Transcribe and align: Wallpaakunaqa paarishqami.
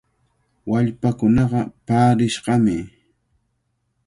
Wallpaakunaqa 0.69 1.61
paarishqami. 1.87 2.75